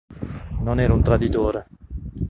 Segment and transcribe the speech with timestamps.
[0.61, 1.67] Non ero un traditore.